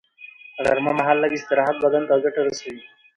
[0.65, 2.79] غرمه مهال لږ استراحت بدن ته ګټه رسوي